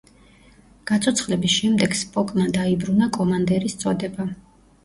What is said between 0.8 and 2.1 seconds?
გაცოცხლების შემდეგ